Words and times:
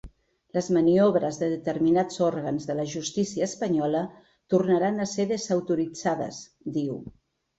Les 0.57 0.67
maniobres 0.75 1.35
de 1.41 1.49
determinats 1.51 2.21
òrgans 2.27 2.65
de 2.69 2.77
la 2.79 2.85
justícia 2.93 3.49
espanyola 3.49 4.01
tornaran 4.55 4.97
a 4.99 5.07
ser 5.13 5.29
desautoritzades, 5.33 6.41
diu. 6.79 6.97